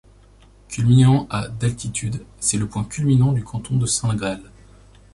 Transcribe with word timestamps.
Culminant 0.67 1.27
à 1.29 1.47
d'altitude, 1.47 2.25
c'est 2.39 2.57
le 2.57 2.67
point 2.67 2.83
culminant 2.83 3.33
du 3.33 3.43
canton 3.43 3.77
de 3.77 3.85
Saint-Gall. 3.85 4.41